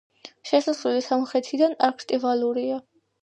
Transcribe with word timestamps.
შესასვლელი 0.51 1.03
სამხრეთიდან 1.07 1.77
არქიტრავულია. 1.89 2.81